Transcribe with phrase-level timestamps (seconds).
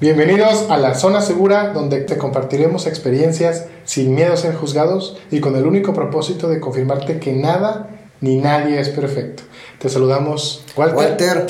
[0.00, 5.40] Bienvenidos a la zona segura donde te compartiremos experiencias sin miedo a ser juzgados y
[5.40, 7.90] con el único propósito de confirmarte que nada
[8.22, 9.42] ni nadie es perfecto.
[9.78, 11.46] Te saludamos Walter, Walter.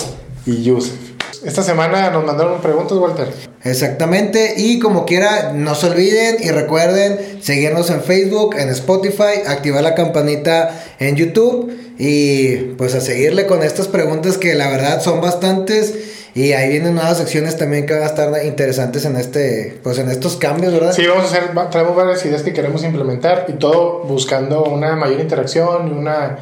[0.46, 0.96] y Yusef.
[1.44, 3.28] Esta semana nos mandaron preguntas, Walter.
[3.62, 9.84] Exactamente, y como quiera, no se olviden y recuerden seguirnos en Facebook, en Spotify, activar
[9.84, 15.20] la campanita en YouTube y pues a seguirle con estas preguntas que la verdad son
[15.20, 15.94] bastantes
[16.34, 20.08] y ahí vienen nuevas secciones también que van a estar interesantes en este pues en
[20.10, 20.92] estos cambios, ¿verdad?
[20.92, 25.20] Sí, vamos a hacer, traemos varias ideas que queremos implementar y todo buscando una mayor
[25.20, 26.38] interacción y una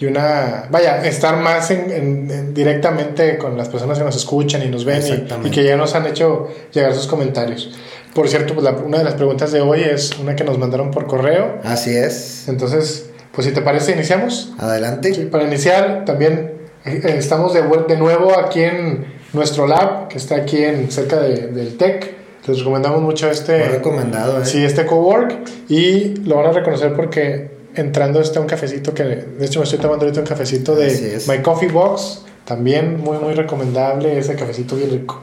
[0.00, 4.62] y una vaya estar más en, en- en- directamente con las personas que nos escuchan
[4.62, 5.02] y nos ven
[5.42, 7.70] y- y, que ya nos han hecho llegar sus comentarios.
[8.14, 10.90] Por cierto, pues la- una de las preguntas de hoy es una que nos mandaron
[10.90, 11.58] por correo.
[11.64, 12.48] Así es.
[12.48, 14.52] Entonces, pues si te parece, iniciamos.
[14.58, 15.14] Adelante.
[15.14, 16.52] Sí, para iniciar, también
[16.86, 21.48] eh, estamos de, de nuevo aquí en nuestro lab, que está aquí en, cerca de-
[21.48, 22.14] del TEC.
[22.46, 24.46] Les recomendamos mucho este, Muy recomendado, ¿eh?
[24.46, 25.36] sí, este cowork
[25.68, 29.78] y lo van a reconocer porque entrando está un cafecito que, de hecho me estoy
[29.78, 31.20] tomando ahorita un cafecito de.
[31.28, 35.20] My Coffee Box, también muy, muy recomendable, ese cafecito bien rico.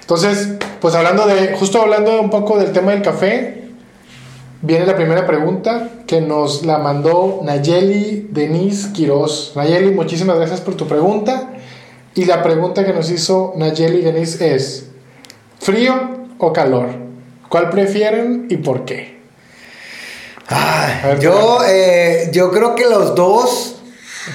[0.00, 3.54] Entonces, pues hablando de, justo hablando un poco del tema del café,
[4.60, 9.52] Viene la primera pregunta que nos la mandó Nayeli Denise Quiroz.
[9.54, 11.50] Nayeli, muchísimas gracias por tu pregunta.
[12.18, 14.86] Y la pregunta que nos hizo Nayeli Denise es:
[15.60, 16.88] ¿frío o calor?
[17.48, 19.20] ¿Cuál prefieren y por qué?
[21.04, 23.76] Ver, yo, eh, yo creo que los dos,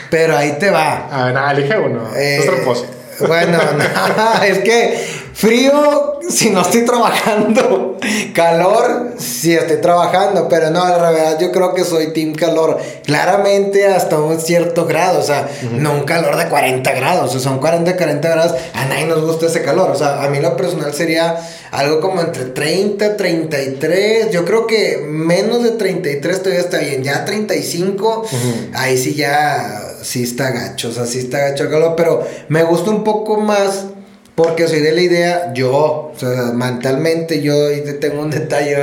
[0.09, 1.09] pero ahí te va.
[1.11, 2.15] A ver, elige uno.
[2.15, 2.85] Eh, es tramposo.
[3.27, 3.57] Bueno,
[4.17, 7.97] no, es que frío si no estoy trabajando,
[8.33, 13.87] calor si estoy trabajando, pero no, la verdad yo creo que soy team calor, claramente
[13.87, 17.59] hasta un cierto grado, o sea, no un calor de 40 grados, o sea, son
[17.59, 20.93] 40, 40 grados, a nadie nos gusta ese calor, o sea, a mí lo personal
[20.93, 21.37] sería
[21.71, 27.25] algo como entre 30, 33, yo creo que menos de 33 todavía está bien, ya
[27.25, 28.25] 35,
[28.73, 32.63] ahí sí ya, sí está gacho, o sea, sí está gacho el calor, pero me
[32.63, 33.85] gusta un poco más
[34.35, 37.55] porque soy de la idea, yo, o sea, mentalmente yo
[37.99, 38.77] tengo un detalle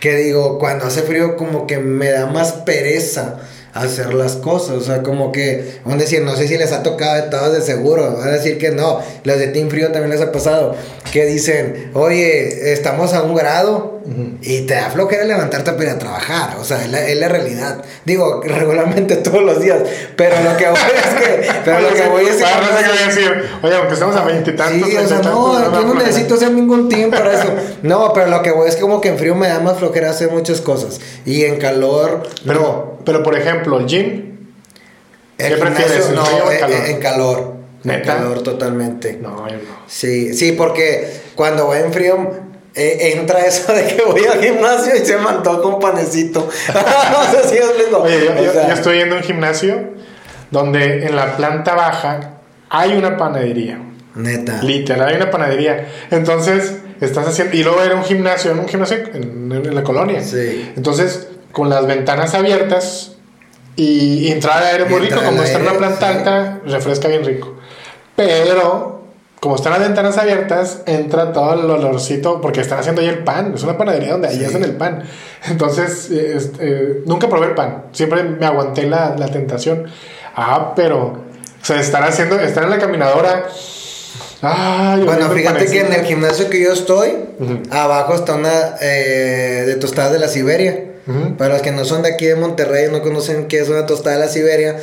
[0.00, 3.40] que digo, cuando hace frío como que me da más pereza
[3.74, 6.82] hacer las cosas, o sea, como que, van a decir, no sé si les ha
[6.82, 10.10] tocado de todos de seguro, van a decir que no, los de Team Frío también
[10.10, 10.76] les ha pasado,
[11.12, 13.93] que dicen, oye, estamos a un grado
[14.42, 17.28] y te da flojera levantarte para ir a trabajar, o sea, es la, es la
[17.28, 19.78] realidad, digo, regularmente todos los días,
[20.16, 22.44] pero lo que voy es que, pero lo que voy es que...
[22.44, 23.44] Ah, no sé qué decir.
[23.62, 24.88] Oye, aunque estamos a veintitantos.
[24.88, 27.48] Sí, o sea, no, yo no necesito hacer ningún team para eso.
[27.82, 30.30] No, pero lo que voy es como que en frío me da más flojera hacer
[30.30, 31.00] muchas cosas.
[31.24, 32.98] Y en calor, Pero, no.
[33.04, 34.34] pero por ejemplo, el gym.
[35.38, 36.86] El ¿Qué prefieres, gimnasio, el no, frío o el en- calor?
[36.88, 37.54] En, calor.
[37.84, 39.18] En calor totalmente.
[39.20, 39.62] No, yo no.
[39.86, 42.30] Sí, sí, porque cuando voy en frío
[42.74, 46.40] eh, entra eso de que voy al gimnasio y se me antoja un panecito.
[46.74, 47.98] no sé si os digo.
[48.02, 49.80] Oye, yo, O yo- sea, yo estoy yendo a un gimnasio
[50.50, 52.38] donde en la planta baja
[52.70, 53.80] hay una panadería.
[54.14, 54.62] Neta.
[54.62, 55.88] Literal, hay una panadería.
[56.10, 57.56] Entonces, estás haciendo.
[57.56, 60.22] Y luego era un gimnasio, en un gimnasio en, en la colonia.
[60.22, 60.72] Sí.
[60.76, 63.12] Entonces, con las ventanas abiertas
[63.76, 66.18] y, y entrar aire muy rico, como está en una planta sí.
[66.18, 67.56] alta, refresca bien rico.
[68.14, 69.03] Pero,
[69.44, 73.52] como están las ventanas abiertas, entra todo el olorcito, porque están haciendo ahí el pan.
[73.54, 74.44] Es una panadería donde ahí Sí.
[74.46, 75.04] hacen el pan.
[75.48, 77.84] Entonces, es- eh, nunca probé el pan.
[77.92, 79.84] Siempre me aguanté la, la tentación.
[80.34, 83.44] Ah, pero, o sea, estar haciendo, estar en la caminadora.
[84.42, 87.14] Ay, Bueno, fíjate que en el gimnasio que yo estoy,
[87.70, 90.90] abajo está una eh, de tostadas de la Siberia.
[91.38, 94.16] Para los que no son de aquí de Monterrey, no conocen qué es una tostada
[94.16, 94.76] de la Siberia.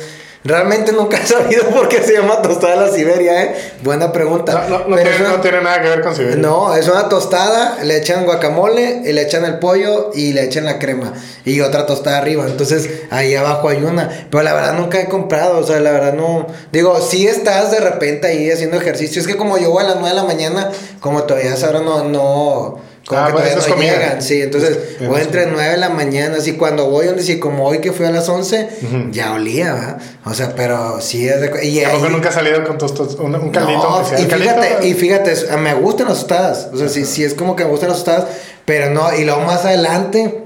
[0.44, 3.54] Realmente nunca he sabido por qué se llama tostada de la Siberia, ¿eh?
[3.84, 4.66] Buena pregunta.
[4.68, 6.36] No, no, no tiene, una- no tiene nada que ver con Siberia.
[6.36, 10.64] no, es una tostada, le echan guacamole, y le echan el pollo y le echan
[10.64, 11.12] la crema.
[11.44, 12.44] Y otra tostada arriba.
[12.46, 14.08] Entonces, ahí abajo hay una.
[14.30, 15.58] Pero la verdad nunca he comprado.
[15.60, 16.48] O sea, la verdad no.
[16.72, 19.20] Digo, si estás de repente ahí haciendo ejercicio.
[19.20, 20.70] Es que como yo voy a las 9 de la mañana,
[21.00, 22.02] como todavía esa hora no.
[22.04, 23.92] no como Ah, que bueno, todavía no comida.
[23.92, 27.22] llegan, sí, entonces Es- voy es entre 9 de la mañana, así cuando voy, donde
[27.22, 29.10] sí, como hoy que fui a las 11, Ujú.
[29.10, 29.98] ya olía, ¿verdad?
[30.24, 31.66] O sea, pero sí es de...
[31.66, 33.82] Y ahí- nunca ha salido con tus- un, un caldito.
[33.82, 34.20] no, sea.
[34.20, 36.68] y caldito, fíjate, y fíjate, me gustan las tostadas.
[36.72, 38.26] O sea, sí, sí es como que me gustan las tostadas,
[38.64, 40.38] pero no, y luego más adelante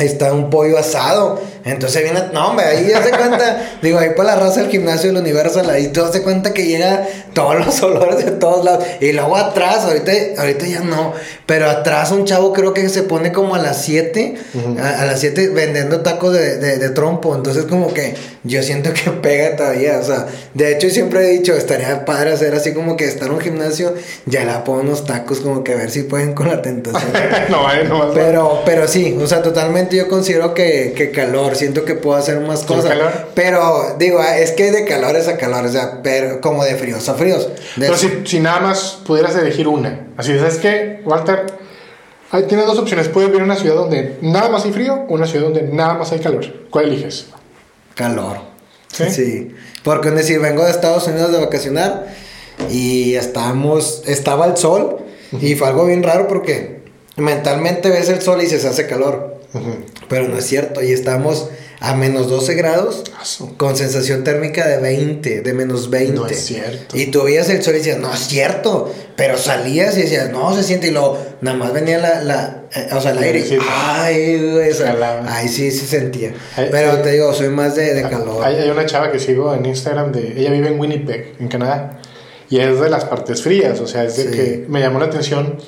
[0.00, 1.40] está un pollo asado.
[1.66, 5.12] Entonces viene, no, hombre, ahí ya se cuenta, digo, ahí para la raza del gimnasio
[5.12, 8.84] del Universal, ahí todo se cuenta que llega todos los olores de todos lados.
[9.00, 11.12] Y luego atrás, ahorita, ahorita ya no,
[11.44, 14.36] pero atrás un chavo creo que se pone como a las 7,
[14.80, 17.34] a, las 7 vendiendo tacos de, de, trompo.
[17.34, 18.14] Entonces como que
[18.44, 22.54] yo siento que pega todavía, o sea, de hecho siempre he dicho, estaría padre hacer
[22.54, 23.94] así como que estar en un gimnasio,
[24.26, 27.10] ya la pongo unos tacos como que a ver si pueden con la tentación.
[27.48, 31.84] no, eh, no, pero, pero sí, o sea, totalmente yo considero que, que calor siento
[31.84, 32.96] que puedo hacer más cosas.
[33.34, 37.08] Pero digo, ah, es que de calores a calor, o sea, pero como de fríos
[37.08, 37.48] a fríos.
[37.78, 41.46] Pero si, si, nada más pudieras elegir una, así, ¿sabes qué, Walter?
[42.30, 43.08] Ahí tienes dos opciones.
[43.08, 45.94] Puedes vivir en una ciudad donde nada más hay frío o una ciudad donde nada
[45.94, 46.44] más hay calor.
[46.70, 47.26] ¿Cuál eliges?
[47.94, 48.38] Calor.
[48.92, 49.10] Sí.
[49.10, 49.54] sí.
[49.82, 52.06] Porque es decir, vengo de Estados Unidos de vacacionar
[52.70, 54.98] y estamos, estaba el sol
[55.40, 56.80] y fue algo bien raro porque
[57.16, 59.35] mentalmente ves el sol y se hace calor.
[60.08, 61.48] Pero no es cierto, y estamos
[61.80, 63.04] a menos 12 grados
[63.56, 66.14] con sensación térmica de 20, de menos 20.
[66.14, 66.96] No es cierto.
[66.96, 68.92] Y tú veías el sol y decías, no es cierto.
[69.16, 70.88] Pero salías y decías, no se siente.
[70.88, 73.44] Y luego nada más venía la, la eh, o sea, el aire.
[73.70, 74.70] ay,
[75.28, 76.32] ay, sí, se sentía.
[76.70, 78.44] pero te digo, soy más de, de calor.
[78.44, 82.00] Hay, hay, una chava que sigo en Instagram, de ella vive en Winnipeg, en Canadá.
[82.48, 85.58] Y es de las partes frías, o sea, es de que me llamó la atención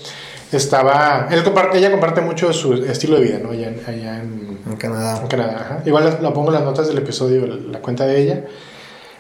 [0.56, 1.29] estaba.
[1.31, 3.50] Él comparte, ella comparte mucho su estilo de vida, ¿no?
[3.50, 5.21] Allá, en, en, Canadá.
[5.21, 8.45] En Canadá, Igual lo pongo en las notas del episodio, la cuenta de ella.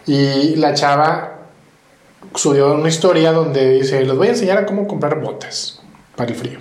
[0.06, 1.40] Y la chava
[2.34, 5.80] subió una historia donde dice: Les voy a enseñar a cómo comprar botas
[6.16, 6.58] para el frío.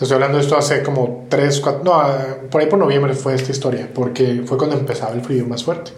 [0.00, 1.82] Estoy hablando de esto hace como 3, 4.
[1.84, 2.02] No,
[2.50, 5.90] por ahí por noviembre fue esta historia, porque fue cuando empezaba el frío más fuerte.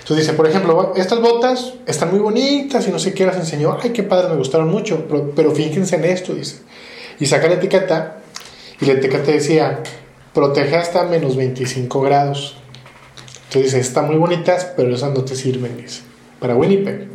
[0.00, 3.76] Entonces dice, por ejemplo, estas botas están muy bonitas y no sé qué las enseñó.
[3.82, 6.62] Ay, qué padre, me gustaron mucho, pero, pero fíjense en esto, dice
[7.18, 8.18] y saca la etiqueta
[8.80, 9.80] y la etiqueta decía,
[10.32, 12.56] protege hasta menos 25 grados.
[13.48, 16.02] Entonces dice, están muy bonitas, pero esas no te sirven, dice,
[16.38, 17.08] para Winnipeg.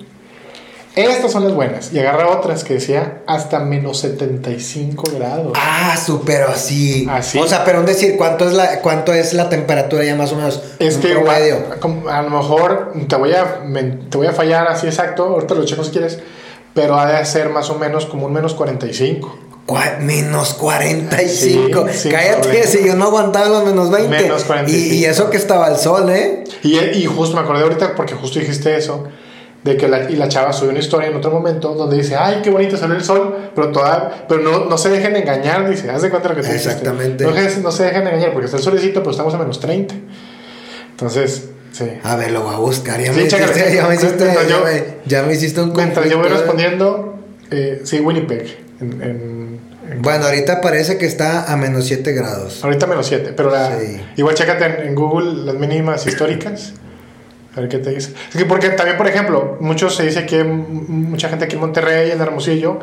[0.95, 1.91] Estas son las buenas.
[1.91, 5.53] Y agarra otras que decía hasta menos 75 grados.
[5.55, 7.07] Ah, súper así.
[7.09, 7.39] Así.
[7.39, 10.35] O sea, pero un decir, ¿cuánto es la, cuánto es la temperatura ya más o
[10.35, 10.61] menos?
[10.77, 13.63] Es que a, lo mejor te voy, a,
[14.09, 16.19] te voy a fallar así exacto, ahorita lo checo si quieres,
[16.75, 19.39] pero ha de ser más o menos como un menos 45
[20.01, 21.85] menos 45.
[22.11, 24.09] Cállate, si yo no aguantaba los menos 20.
[24.09, 24.95] Menos 45.
[24.95, 26.43] Y, eso que estaba el sol, ¿eh?
[26.63, 29.07] Y, y, justo me acordé ahorita porque justo dijiste eso.
[29.63, 32.41] De que la, y la chava subió una historia en otro momento donde dice, ay,
[32.43, 36.01] qué bonito salió el sol, pero toda, pero no, no se dejen engañar, dice, haz
[36.01, 37.23] de cuenta lo que te Exactamente.
[37.23, 39.95] No, no, se dejen engañar porque está el solecito, pero estamos a menos 30.
[40.91, 41.85] Entonces, sí.
[42.03, 43.01] A ver, lo voy a buscar.
[43.01, 44.33] Ya, me, hiciste, ya, me, hiciste,
[45.05, 47.19] ya, me, hiciste un Mientras yo voy respondiendo,
[47.49, 49.52] eh, sí, Winnipeg, en, en
[50.03, 52.61] bueno, ahorita parece que está a menos 7 grados.
[52.61, 53.79] Ahorita menos 7, pero la,
[54.17, 56.73] igual chécate en, Google las mínimas históricas.
[57.55, 58.11] A ver qué te dice.
[58.29, 62.11] Es que porque también, por ejemplo, muchos se dice que mucha gente aquí en Monterrey,
[62.11, 62.79] en Hermosillo,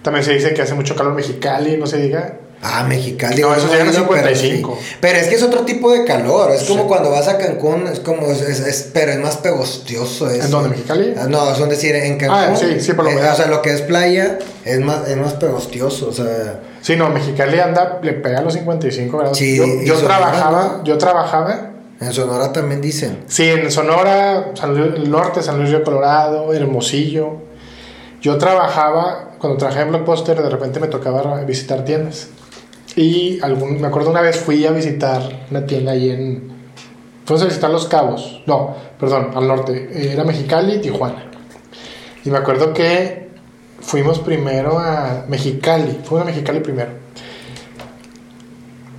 [0.00, 2.38] también se dice que hace mucho calor en Mexicali, no se diga.
[2.64, 3.42] Ah, Mexicali.
[3.42, 4.78] No, eso llega a 55.
[5.00, 6.52] Pero, es que es otro tipo de calor.
[6.52, 10.30] Es como cuando vas a Cancún, es como, es, pero es más pegostioso.
[10.30, 10.68] ¿En dónde?
[10.68, 11.12] ¿Mexicali?
[11.18, 12.38] Ah, no, son decir, en Cancún.
[12.38, 13.26] Ah, sí, sí, por lo menos.
[13.26, 16.60] Eh, o sea, lo que es playa es más, es más pegostioso, o sea.
[16.80, 19.36] Sí, no, Mexicali anda, le pega a los 55 grados.
[19.36, 21.70] Sí, yo, trabajaba, yo trabajaba.
[22.00, 23.24] En Sonora también dicen.
[23.26, 27.38] Sí, en Sonora, San Luis, el norte, San Luis Río Colorado, Hermosillo.
[28.20, 32.28] Yo trabajaba, cuando trabajaba en Blockbuster, de repente me tocaba visitar tiendas.
[32.96, 33.40] Y
[33.78, 36.52] me acuerdo una vez fui a visitar una tienda ahí en...
[37.24, 38.42] Fuimos a visitar Los Cabos.
[38.46, 40.12] No, perdón, al norte.
[40.12, 41.24] Era Mexicali y Tijuana.
[42.24, 43.28] Y me acuerdo que
[43.80, 46.00] fuimos primero a Mexicali.
[46.04, 46.90] Fuimos a Mexicali primero.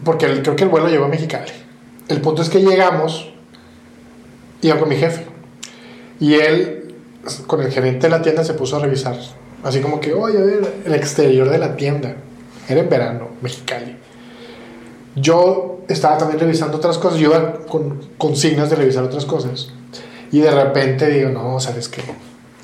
[0.04, 1.52] Porque creo que el vuelo llegó a Mexicali.
[2.08, 3.32] El punto es que llegamos,
[4.62, 5.26] iba con mi jefe.
[6.20, 6.96] Y él,
[7.48, 9.18] con el gerente de la tienda, se puso a revisar.
[9.64, 12.16] Así como que, oye, a ver, el exterior de la tienda.
[12.68, 13.96] Era en verano, Mexicali.
[15.16, 19.72] Yo estaba también revisando otras cosas, yo iba con consignas de revisar otras cosas.
[20.32, 22.02] Y de repente digo, no, ¿sabes qué?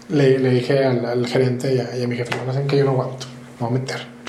[0.10, 3.28] Le, le dije al, gerente y a, mi jefe, no sé que yo no aguanto,
[3.60, 4.20] me voy a meter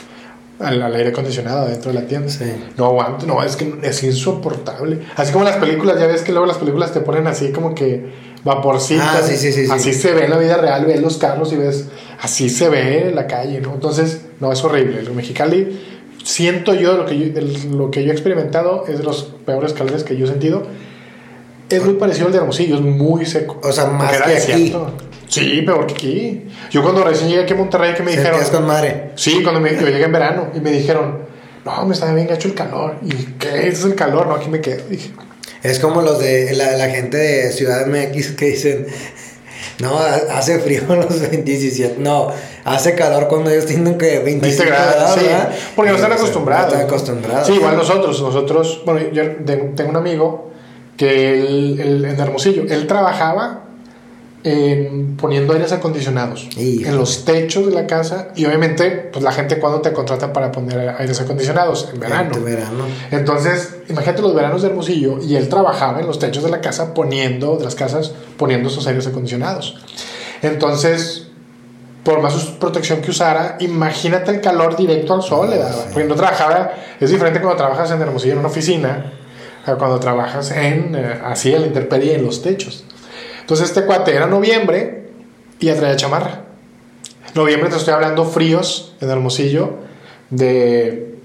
[0.61, 2.31] al, aire acondicionado dentro de la tienda.
[2.77, 5.01] No aguanto, no, es que es insoportable.
[5.17, 8.30] Así como las películas, ya ves que luego las películas te ponen así como que
[8.45, 9.17] vaporcitas.
[9.17, 11.57] Ah, sí, sí, sí, así se ve en la vida real, ves los carros y
[11.57, 11.87] ves,
[12.21, 13.75] así se ve la calle, ¿no?
[13.75, 15.03] Entonces, no, es horrible.
[15.03, 15.81] Lo Mexicali,
[16.23, 20.05] siento yo, lo que yo, lo que yo he experimentado, es de los peores calores
[20.05, 20.63] que yo he sentido.
[21.69, 23.61] Es muy parecido al de Hermosillo, es muy seco.
[23.63, 24.75] O sea, más que aquí.
[25.29, 26.43] Sí, peor que aquí.
[26.73, 28.41] Yo cuando recién llegué aquí a Monterrey, que me dijeron...
[28.51, 29.13] con madre?
[29.15, 31.21] Sí, cuando me, yo llegué en verano y me dijeron,
[31.65, 32.97] no, me está bien hecho el calor.
[33.03, 34.27] ¿Y qué es el calor?
[34.27, 34.89] No, aquí me quedo.
[34.89, 35.13] Dije,
[35.63, 38.87] Es como los de la, la gente de Ciudad MX que dicen,
[39.81, 42.29] no, ha- hace frío los 17, no,
[42.65, 45.51] hace calor cuando ellos tienen que 25 20 grados, grados, sí, ¿verdad?
[45.77, 46.67] porque no están acostumbrados.
[46.67, 47.47] No están acostumbrados.
[47.47, 50.51] Sí, igual nosotros, nosotros, bueno, yo te- tengo un amigo
[50.97, 53.65] que él, él- en Hermosillo, él trabajaba
[54.43, 56.89] en poniendo aires acondicionados Hijo.
[56.89, 60.51] en los techos de la casa y obviamente pues la gente cuando te contrata para
[60.51, 62.31] poner aires acondicionados en verano.
[62.35, 62.85] En verano.
[63.11, 66.95] Entonces, imagínate los veranos de Hermosillo y él trabajaba en los techos de la casa
[66.95, 69.79] poniendo, de las casas, poniendo esos aires acondicionados.
[70.43, 71.27] Entonces,
[72.03, 75.85] por más protección que usara, imagínate el calor directo al sol le daba.
[75.93, 79.13] Porque no trabajaba, es diferente cuando trabajas en Hermosillo en una oficina,
[79.67, 82.85] a cuando trabajas en, eh, así, en la intemperie, en los techos.
[83.51, 85.09] Entonces, este cuate era noviembre
[85.59, 86.43] y ya traía chamarra.
[87.35, 89.71] Noviembre te estoy hablando fríos en Hermosillo
[90.31, 91.17] de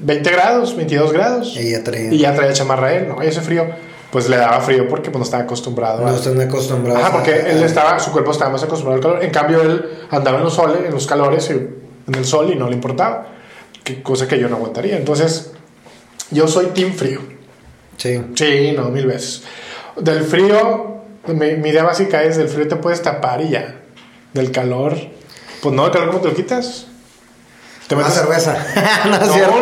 [0.00, 1.56] 20 grados, 22 grados.
[1.56, 2.12] Y ya traían.
[2.12, 3.22] Y ya traía chamarra él, ¿no?
[3.22, 3.64] Ese frío,
[4.10, 6.06] pues le daba frío porque pues, no estaba acostumbrado.
[6.06, 7.00] a- No están acostumbrados.
[7.02, 9.24] Ajá, porque a- él estaba, su cuerpo estaba más acostumbrado al calor.
[9.24, 12.56] En cambio, él andaba en los soles, en los calores, y en el sol y
[12.56, 13.28] no le importaba.
[13.82, 14.98] Que, cosa que yo no aguantaría.
[14.98, 15.52] Entonces,
[16.30, 17.20] yo soy team frío.
[17.96, 18.20] Sí.
[18.34, 19.44] Sí, no, mil veces.
[19.96, 20.92] Del frío,
[21.26, 23.76] mi, mi idea básica es: del frío te puedes tapar y ya.
[24.32, 24.96] Del calor,
[25.62, 26.86] pues no, el calor, ¿cómo te lo quitas?
[27.86, 28.56] Te metes- cerveza.
[29.06, 29.60] no es No, cierto.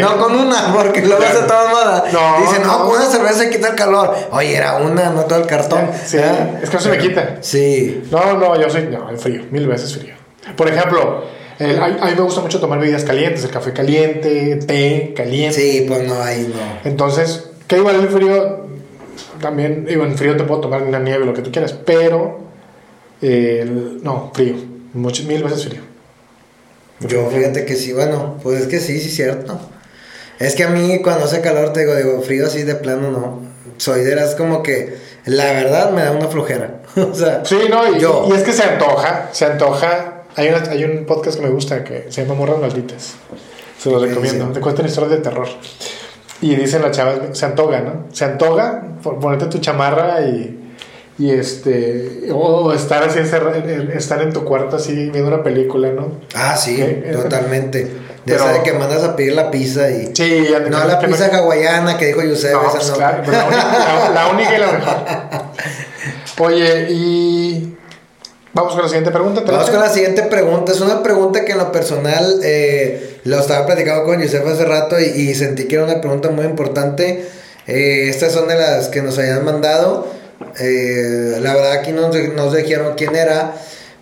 [0.00, 1.32] no, con una, porque luego Ya.
[1.32, 2.04] se toma moda.
[2.12, 4.14] No, Dice, no, con una cerveza se quita el calor.
[4.32, 5.88] Oye, era una, no todo el cartón.
[6.04, 7.36] Sí, es que no se me quita.
[7.40, 8.02] Sí.
[8.10, 10.14] No, no, yo soy no, el frío, mil veces frío.
[10.56, 11.24] Por ejemplo,
[11.60, 15.54] el- a, a mí me gusta mucho tomar bebidas calientes, el café caliente, té caliente.
[15.60, 16.88] Sí, pues no, ahí no.
[16.90, 18.66] Entonces, que igual el frío,
[19.40, 22.40] también, digo, en frío te puedo tomar una nieve, lo que tú quieras, pero,
[23.22, 24.54] eh, no, frío,
[24.94, 25.80] mucho, mil veces frío.
[27.00, 29.58] Yo fíjate que sí, bueno, pues es que sí, sí, cierto.
[30.38, 33.40] Es que a mí cuando hace calor te digo, digo, frío así de plano no.
[33.76, 36.82] Soy de las como que, la verdad me da una flojera.
[36.96, 38.26] o sea, Sí, no, y, Yo.
[38.28, 40.24] y es que se antoja, se antoja.
[40.36, 43.14] Hay, una- hay un podcast que me gusta que se llama Morras Malditas.
[43.80, 44.46] Se lo ¿Qué recomiendo.
[44.52, 45.46] Te cuentan historias de terror.
[46.40, 48.04] Y dicen las chavas, se antoja, ¿no?
[48.12, 50.56] Se antoja por ponerte tu chamarra y,
[51.18, 56.12] y este, o estar así, estar en tu cuarto así viendo una película, ¿no?
[56.36, 57.10] ah, sí, ¿Qué?
[57.12, 57.84] totalmente.
[57.84, 60.10] De Pero- esa de que mandas a pedir la pizza y...
[60.14, 62.94] Sí, ya No, la pizza hawaiana que dijo Yusef, No, esa pues no.
[62.96, 64.96] claro, pero la, única, la- la única y la mejor.
[66.40, 67.76] Oye, y
[68.52, 69.44] vamos con la siguiente pregunta.
[69.44, 70.72] ¿te Vamos con la siguiente pregunta.
[70.72, 74.98] Es una pregunta que en lo personal eh, lo estaba platicando con Yusef hace rato
[74.98, 77.28] y, y sentí que era una pregunta muy importante.
[77.66, 80.10] Eh, estas son de las que nos habían mandado.
[80.58, 83.54] Eh, la verdad aquí no nos, nos dijeron quién era,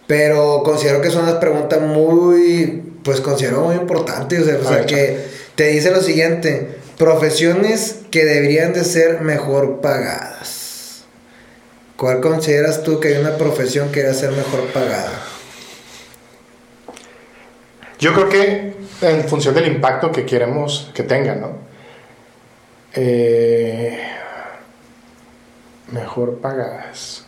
[0.06, 4.42] pero considero que son unas preguntas muy, pues considero muy importantes.
[4.42, 5.24] O sea, o sea, que
[5.56, 11.04] te dice lo siguiente, profesiones que deberían de ser mejor pagadas.
[11.96, 15.20] ¿Cuál consideras tú que hay una profesión que debe ser mejor pagada?
[17.98, 21.52] Yo creo que en función del impacto que queremos que tenga, ¿no?
[22.94, 23.98] Eh,
[25.92, 27.24] mejor pagadas.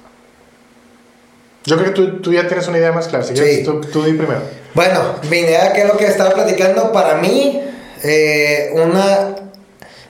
[1.64, 3.24] Yo creo que tú, tú ya tienes una idea más clara.
[3.24, 3.42] Si Sí.
[3.42, 4.40] quieres, tú, tú di primero.
[4.74, 7.60] Bueno, mi idea que es lo que estaba platicando para mí,
[8.02, 9.34] eh, una,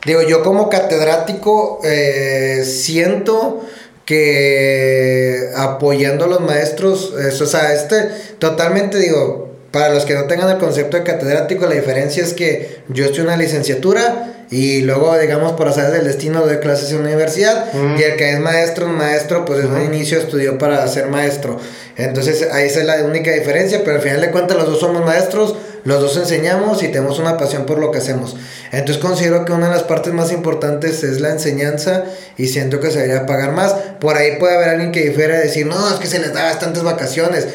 [0.07, 3.65] digo, yo como catedrático eh, siento
[4.05, 8.03] que apoyando a los maestros, eso, o sea, este,
[8.39, 12.81] totalmente digo, para los que no tengan el concepto de catedrático, la diferencia es que
[12.89, 17.01] yo estoy en una licenciatura y luego, digamos, por hacer del destino, doy clases en
[17.01, 17.97] una universidad Mm.
[17.99, 21.59] y el que es maestro, un maestro, pues desde un inicio estudió para ser maestro.
[21.97, 25.05] Entonces, ahí esa es la única diferencia, pero al final de cuentas los dos somos
[25.05, 28.37] maestros, los dos enseñamos y tenemos una pasión por lo que hacemos.
[28.73, 32.05] Entonces, considero que una de las partes más importantes es la enseñanza
[32.39, 33.75] y siento que se debería pagar más.
[34.01, 36.45] Por ahí puede haber alguien que difiere y decir, no, es que se les da
[36.45, 37.47] bastantes vacaciones.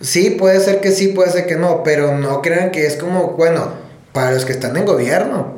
[0.00, 3.28] Sí, puede ser que sí, puede ser que no, pero no crean que es como,
[3.32, 3.70] bueno,
[4.12, 5.54] para los que están en gobierno.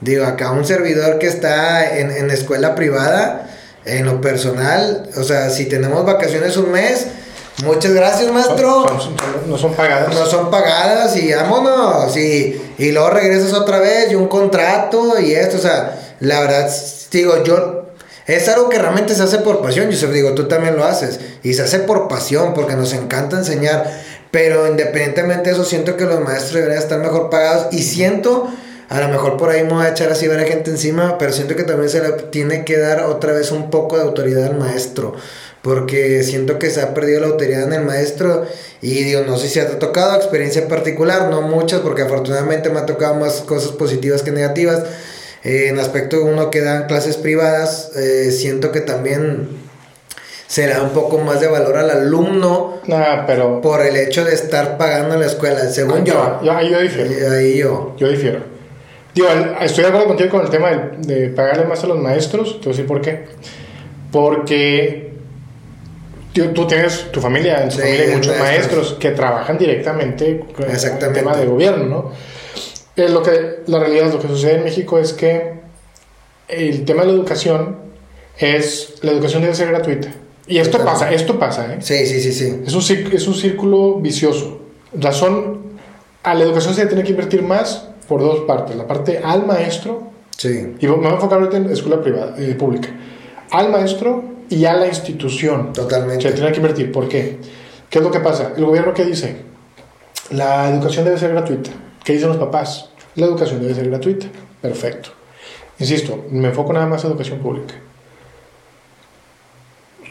[0.00, 3.50] Digo, acá un servidor que está en, en escuela privada,
[3.84, 7.06] en lo personal, o sea, si tenemos vacaciones un mes,
[7.64, 8.86] muchas gracias, maestro.
[8.88, 9.16] Son- son-
[9.46, 10.14] no son pagadas.
[10.14, 12.16] No son pagadas y vámonos.
[12.16, 16.70] Y, y luego regresas otra vez y un contrato y esto, o sea, la verdad,
[17.10, 17.77] digo, yo.
[18.28, 21.18] Es algo que realmente se hace por pasión, yo digo, tú también lo haces.
[21.42, 23.90] Y se hace por pasión, porque nos encanta enseñar.
[24.30, 27.72] Pero independientemente de eso, siento que los maestros deberían estar mejor pagados.
[27.72, 28.46] Y siento,
[28.90, 31.16] a lo mejor por ahí me voy a echar así a ver a gente encima,
[31.16, 34.44] pero siento que también se le tiene que dar otra vez un poco de autoridad
[34.44, 35.14] al maestro.
[35.62, 38.44] Porque siento que se ha perdido la autoridad en el maestro.
[38.82, 42.80] Y digo, no sé si te ha tocado experiencia particular, no muchas, porque afortunadamente me
[42.80, 44.82] ha tocado más cosas positivas que negativas.
[45.44, 49.48] Eh, en aspecto uno que dan clases privadas, eh, siento que también
[50.46, 53.60] se da un poco más de valor al alumno Nah, pero.
[53.60, 56.40] por el hecho de estar pagando en la escuela, según yo.
[56.42, 57.10] Yo, ahí yo difiero.
[57.10, 57.94] Ahí- Ahí yo.
[57.98, 58.40] Yo difiero.
[59.14, 59.28] Digo,
[59.60, 62.60] estoy de acuerdo contigo con el tema de, de pagarle más a los maestros.
[62.60, 63.24] Te voy a decir por qué.
[64.12, 65.12] Porque
[66.32, 68.48] tío, tú tienes tu familia, en tu Sí, familia hay muchos maestros.
[68.78, 72.12] maestros que trabajan directamente con el tema de gobierno, ¿no?
[72.98, 75.52] Eh, lo que, la realidad, lo que sucede en México es que
[76.48, 77.76] el tema de la educación
[78.36, 80.08] es, la educación debe ser gratuita.
[80.48, 81.76] Y esto pasa, esto pasa, ¿eh?
[81.80, 82.62] Sí, sí, sí, sí.
[82.66, 84.62] Es un, es un círculo vicioso.
[84.92, 85.60] Razón,
[86.24, 88.74] a la educación se tiene que invertir más por dos partes.
[88.74, 90.74] La parte al maestro, Sí.
[90.80, 92.88] y me voy a enfocar ahorita en escuela privada, eh, pública,
[93.50, 95.72] al maestro y a la institución.
[95.72, 96.28] Totalmente.
[96.28, 96.90] Se tiene que invertir.
[96.90, 97.38] ¿Por qué?
[97.88, 98.52] ¿Qué es lo que pasa?
[98.56, 99.36] El gobierno que dice,
[100.30, 101.70] la educación debe ser gratuita.
[102.08, 102.88] ¿Qué dicen los papás?
[103.16, 104.28] La educación debe ser gratuita.
[104.62, 105.10] Perfecto.
[105.78, 107.74] Insisto, me enfoco nada más en educación pública.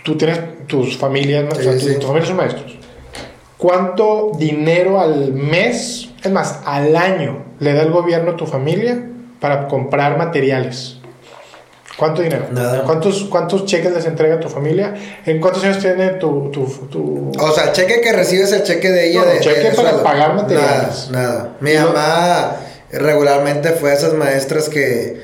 [0.04, 2.75] Tú tienes tus familias, o sea, Sí, tus, tus familias son maestros.
[3.58, 9.04] ¿Cuánto dinero al mes, es más, al año, le da el gobierno a tu familia
[9.39, 10.97] para comprar materiales?
[11.98, 12.46] ¿Cuánto dinero?
[12.51, 12.84] Nada.
[12.84, 14.94] ¿Cuántos, ¿Cuántos cheques les entrega a tu familia?
[15.25, 16.51] ¿En cuántos años tiene tu...
[16.51, 19.22] tu, tu- O sea, el cheque que recibes el cheque de ella.
[19.22, 20.04] No, de, cheque de para sueldo.
[20.04, 21.10] pagar materiales.
[21.10, 21.58] Nada, nada.
[21.60, 22.56] Mi lo- mamá
[22.92, 25.22] regularmente fue de esas maestras que,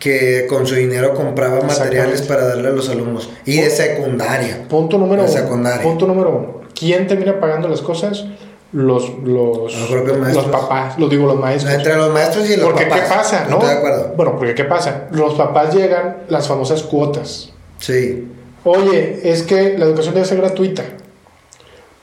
[0.00, 3.30] que con su dinero compraba materiales para darle a los alumnos.
[3.44, 4.66] Y de secundaria.
[4.68, 5.32] Punto número uno.
[5.32, 5.82] secundaria.
[5.82, 6.60] Punto número uno.
[6.74, 8.24] ¿Quién termina pagando las cosas?
[8.76, 10.46] Los, los, Los propios maestros.
[10.48, 11.72] los papás, lo digo los maestros.
[11.72, 13.00] Entre los maestros y los Porque papás.
[13.00, 13.46] ¿qué pasa?
[13.48, 13.54] ¿no?
[13.56, 14.12] Estoy de acuerdo.
[14.18, 15.04] Bueno, porque ¿qué pasa?
[15.12, 17.52] Los papás llegan las famosas cuotas.
[17.78, 18.28] Sí.
[18.64, 20.82] Oye, es que la educación debe ser gratuita.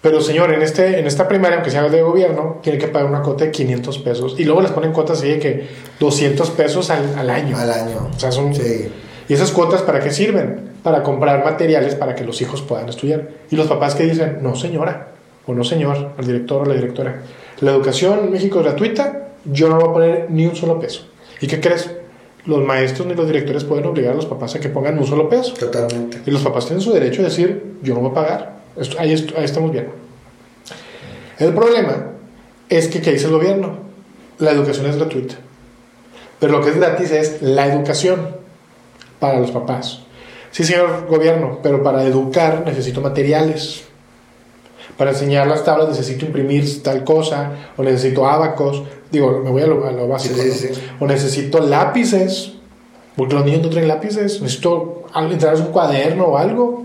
[0.01, 3.21] Pero señor, en, este, en esta primaria, aunque sea de gobierno, tiene que pagar una
[3.21, 4.35] cuota de 500 pesos.
[4.39, 5.67] Y luego les ponen cuotas así de que
[5.99, 7.55] 200 pesos al, al año.
[7.55, 8.09] Al año.
[8.15, 8.53] O sea, son...
[8.55, 8.91] Sí.
[9.29, 10.71] ¿Y esas cuotas para qué sirven?
[10.81, 13.29] Para comprar materiales para que los hijos puedan estudiar.
[13.51, 15.12] Y los papás que dicen, no señora,
[15.45, 17.21] o no señor, al director o la directora,
[17.61, 21.05] la educación en México es gratuita, yo no voy a poner ni un solo peso.
[21.41, 21.91] ¿Y qué crees?
[22.45, 25.29] Los maestros ni los directores pueden obligar a los papás a que pongan un solo
[25.29, 25.53] peso.
[25.53, 26.19] Totalmente.
[26.25, 28.53] Y los papás tienen su derecho a decir, yo no voy a pagar.
[28.77, 29.87] Esto- ahí, est- ahí estamos bien.
[31.39, 32.11] El problema
[32.69, 33.77] es que, ¿qué dice el gobierno?
[34.39, 35.35] La educación es gratuita.
[36.39, 38.27] Pero lo que es gratis es la educación
[39.19, 40.01] para los papás.
[40.51, 43.85] Sí, señor gobierno, pero para educar necesito materiales.
[44.97, 48.83] Para enseñar las tablas necesito imprimir tal cosa, o necesito abacos.
[49.11, 50.35] Digo, me voy a lo, a lo básico.
[50.41, 50.53] Sí, ¿no?
[50.53, 50.81] sí, sí.
[50.99, 52.53] O necesito lápices,
[53.15, 54.41] porque los niños no traen lápices.
[54.41, 56.83] Necesito algo- entregarles un cuaderno o algo.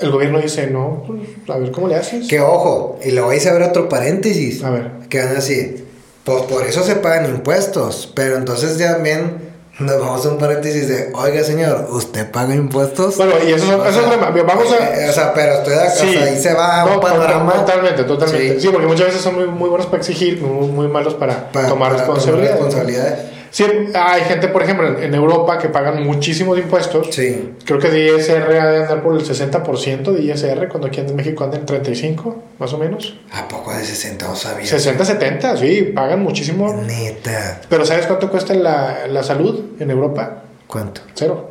[0.00, 2.26] El gobierno dice, no, pues, a ver cómo le haces.
[2.26, 4.64] Que ojo, y le voy a hacer otro paréntesis.
[4.64, 4.90] A ver.
[5.10, 5.84] Que van así.
[6.24, 8.10] Pues por eso se pagan impuestos.
[8.14, 9.49] Pero entonces ya también
[9.80, 13.16] nos vamos a un paréntesis de, oiga señor, ¿usted paga impuestos?
[13.16, 14.30] Bueno, y eso, eso es otro tema.
[14.46, 15.00] Vamos a...
[15.00, 16.00] Eh, o sea, pero estoy de acuerdo.
[16.00, 16.08] Sí.
[16.08, 17.52] o sea, ahí se va No, un panorama.
[17.54, 18.54] Totalmente, totalmente.
[18.56, 18.60] Sí.
[18.60, 18.68] Sí.
[18.70, 21.88] porque muchas veces son muy, muy buenos para exigir, muy, muy malos para, Para- tomar
[21.92, 22.52] para responsabilidad.
[22.52, 23.18] responsabilidades.
[23.50, 27.08] Sí, hay gente, por ejemplo, en, Europa que pagan muchísimos impuestos.
[27.10, 27.52] Sí.
[27.64, 31.16] Creo que de ISR ha de andar por el 60% de ISR, cuando aquí en
[31.16, 33.18] México anda en 35, más o menos.
[33.32, 34.66] ¿A poco de 60 no sabía?
[34.66, 36.72] 60, 70, sí, pagan muchísimo.
[36.74, 37.60] Neta.
[37.68, 40.44] Pero ¿sabes cuánto cuesta la, la salud en Europa?
[40.68, 41.00] ¿Cuánto?
[41.14, 41.50] Cero.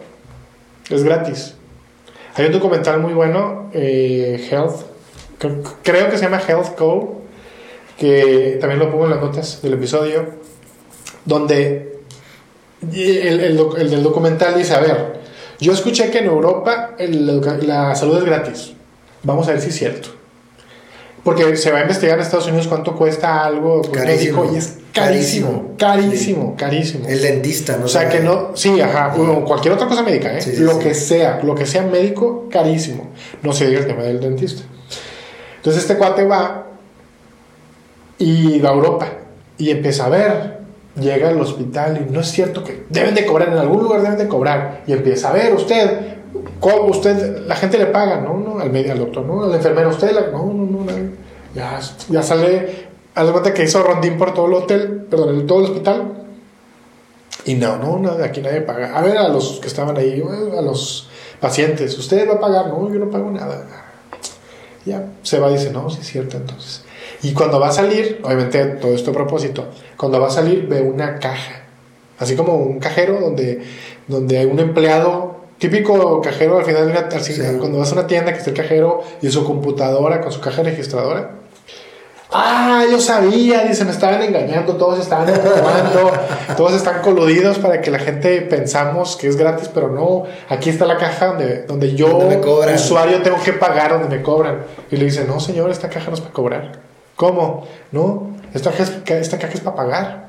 [0.89, 1.55] Es gratis.
[2.35, 4.83] Hay un documental muy bueno, eh, Health,
[5.37, 7.07] cre- creo que se llama Health Code,
[7.97, 10.25] que también lo pongo en las notas del episodio,
[11.25, 11.88] donde
[12.81, 15.19] el, el el del documental dice, a ver,
[15.59, 18.73] yo escuché que en Europa el- la, salud es gratis.
[19.23, 20.09] Vamos a ver si es cierto.
[21.23, 24.41] Porque se va a investigar en Estados Unidos cuánto cuesta algo pues, Carísimo.
[24.43, 27.07] médico y es carísimo, carísimo, carísimo.
[27.09, 27.85] El dentista, ¿no?
[27.85, 30.41] O sea, que no, sí, ajá, o cualquier otra cosa médica, ¿eh?
[30.41, 30.79] Sí, sí, lo sí.
[30.79, 33.09] que sea, lo que sea médico, carísimo.
[33.43, 34.63] No se diga el tema del dentista.
[35.57, 36.67] Entonces este cuate va
[38.17, 39.07] y va a Europa
[39.57, 40.58] y empieza a ver,
[40.95, 44.17] llega al hospital y no es cierto que deben de cobrar, en algún lugar deben
[44.17, 44.83] de cobrar.
[44.87, 46.17] Y empieza a ver, usted,
[46.59, 49.89] ¿cómo usted, la gente le paga, no, no, al médico, al doctor, no, al enfermero,
[49.89, 50.91] usted, la- no, no, no,
[51.55, 55.65] ya, ya sale, haz cuenta que hizo rondín por todo el hotel, perdón, todo el
[55.65, 56.13] hospital.
[57.45, 58.95] Y no, no, no, aquí nadie paga.
[58.97, 60.21] A ver, a los que estaban ahí,
[60.57, 62.67] a los pacientes, ¿usted va a pagar?
[62.67, 63.65] No, yo no pago nada.
[64.85, 66.83] Ya, se va y dice, no, sí es cierto, entonces.
[67.21, 69.65] Y cuando va a salir, obviamente todo esto a propósito,
[69.97, 71.63] cuando va a salir ve una caja,
[72.17, 73.61] así como un cajero donde,
[74.07, 77.41] donde hay un empleado, típico cajero al final, de una- al Sí.
[77.59, 80.63] cuando vas a una tienda que está el cajero y su computadora con su caja
[80.63, 81.31] registradora,
[82.31, 86.11] Ah, yo sabía, dice, me estaban engañando, todos estaban jugando,
[86.57, 90.85] todos están coludidos para que la gente pensamos que es gratis, pero no, aquí está
[90.85, 92.37] la caja donde, donde yo, Donde
[92.75, 94.59] usuario, tengo que pagar donde me cobran.
[94.91, 96.71] Y le dice, no, señor, esta caja no es para cobrar.
[97.19, 97.67] ¿Cómo?
[97.91, 100.27] No, esta caja es, esta caja es para pagar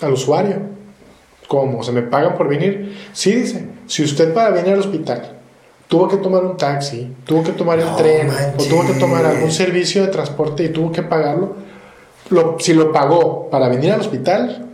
[0.00, 0.56] al usuario.
[1.48, 1.82] ¿Cómo?
[1.84, 2.96] ¿Se me pagan por venir?
[3.12, 5.32] Sí, dice, si usted para venir al hospital
[5.86, 9.24] tuvo que tomar un taxi, tuvo que tomar el No tren, o tuvo que tomar
[9.26, 11.56] algún servicio de transporte y tuvo que pagarlo,
[12.30, 14.66] lo- si lo pagó para venir al hospital,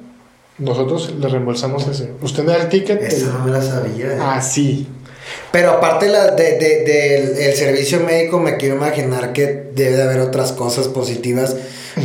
[0.59, 2.13] nosotros le reembolsamos ese.
[2.23, 3.03] Usted me da el ticket.
[3.03, 4.07] Eso el- no me la sabía.
[4.15, 4.19] eh.
[4.23, 4.87] Así.
[5.51, 10.03] Pero aparte la, de, de- del el servicio médico, me quiero imaginar que debe de
[10.03, 11.57] haber otras cosas positivas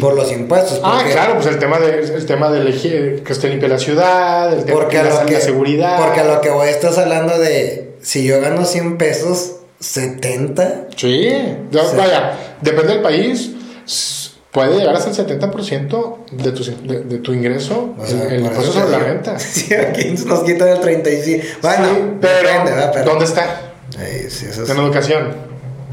[0.02, 0.82] por los impuestos.
[0.84, 4.52] Ah, claro, pues el tema de, el tema de elegir que esté limpia la ciudad,
[4.54, 5.98] el tema Porque de la, que, la seguridad.
[6.04, 10.88] porque a lo que voy estás hablando de si yo gano 100 pesos, 70.
[10.98, 11.30] Sí,
[11.72, 11.96] ya- Sí.
[11.96, 13.52] vaya, depende del país,
[14.66, 18.72] puede llegar hasta el 70% de tu, de, de tu ingreso, O sea, el, impuesto
[18.74, 19.40] sobre la renta.
[19.40, 21.44] Sí, aquí nos quitan el 35.
[21.62, 22.72] Bueno, Sí, pero, depende.
[22.94, 23.74] Pero- ¿dónde está?
[23.98, 25.34] Ay, sí, eso es- En educación,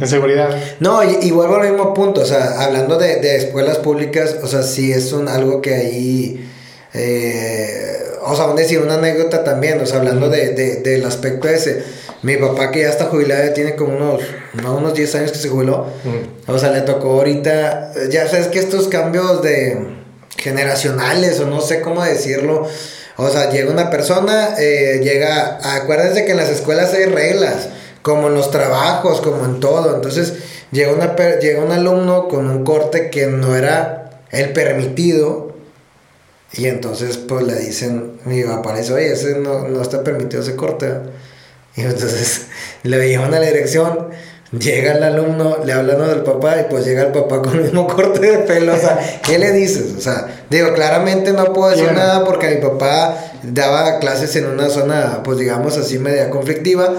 [0.00, 0.50] en seguridad.
[0.80, 4.46] No, y, y vuelvo al mismo punto, o sea, hablando de, de escuelas públicas, o
[4.46, 6.50] sea, sí es un algo que ahí,
[6.94, 11.82] eh, o sea, decir una anécdota también, o sea, hablando de, de- del aspecto ese,
[12.24, 14.22] mi papá que ya está jubilado, tiene como unos,
[14.54, 15.86] no, unos 10 años que se jubiló,
[16.46, 19.76] o sea, le tocó ahorita, ya sabes que estos cambios de
[20.38, 22.66] generacionales, o no sé cómo decirlo,
[23.18, 27.68] o sea, llega una persona, eh, llega, acuérdense que en las escuelas hay reglas,
[28.00, 30.32] como en los trabajos, como en todo, entonces
[30.72, 35.52] llega, una, llega un alumno con un corte que no era el permitido,
[36.54, 40.42] y entonces pues le dicen, mi papá le dice, oye, ese no, no está permitido
[40.42, 41.10] ese corte, ¿verdad?".
[41.76, 42.46] Y entonces
[42.82, 44.10] le llevan a la dirección,
[44.58, 47.86] llega el alumno, le hablan del papá y pues llega el papá con el mismo
[47.94, 49.94] corte de pelo, o sea, ¿qué le dices?
[49.96, 54.68] O sea, digo, claramente no puedo decir nada porque mi papá daba clases en una
[54.70, 56.94] zona, pues digamos así, media conflictiva,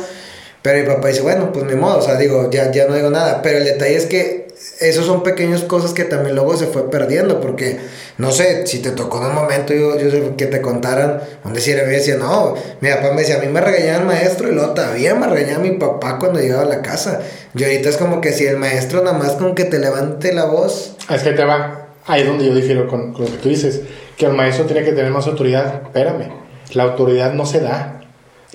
[0.61, 3.09] pero mi papá dice, bueno, pues ni modo, o sea, digo, ya, ya no digo
[3.09, 4.44] nada, pero el detalle es que
[4.79, 7.79] esos son pequeñas cosas que también luego se fue perdiendo, porque,
[8.17, 11.61] no sé, si te tocó en un momento, yo, yo sé que te contaran, donde
[11.61, 14.49] si era, me decía, no, mi papá me decía, a mí me regañaba el maestro,
[14.49, 17.21] y luego todavía me regañaba mi papá cuando llegaba a la casa,
[17.53, 20.45] y ahorita es como que si el maestro nada más con que te levante la
[20.45, 21.81] voz, Es que te va.
[22.07, 23.81] Ahí es donde yo difiero con, con lo que tú dices.
[24.17, 25.81] Que el maestro tiene que tener más autoridad.
[25.85, 26.29] Espérame.
[26.73, 28.01] La autoridad no se da.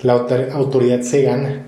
[0.02, 1.64] La autor- autoridad se gana.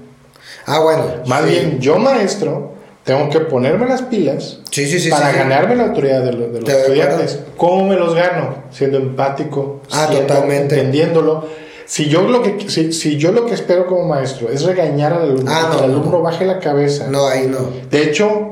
[0.67, 1.51] ah, bueno, Más sí.
[1.51, 6.23] bien, yo maestro, tengo que ponerme las pilas Sí, sí, sí, para ganarme la autoridad
[6.23, 7.41] de, lo- de los estudiantes.
[7.57, 8.55] ¿Cómo me los gano?
[8.71, 10.77] Siendo empático, Ah, siendo- totalmente.
[10.77, 11.45] entendiéndolo.
[11.85, 15.23] Si yo, lo que, si, si yo lo que espero como maestro es regañar al
[15.23, 16.23] alumno, Ah, que no, el no, alumno no.
[16.23, 17.09] baje la cabeza.
[17.11, 17.59] no, ahí no.
[17.91, 18.51] De hecho,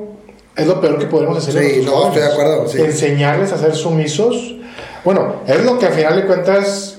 [0.57, 1.63] es lo peor que podemos hacer.
[1.63, 2.67] Sí, no, estoy de acuerdo.
[2.77, 4.57] Enseñarles a ser sumisos.
[5.05, 6.99] Bueno, es lo que al final de cuentas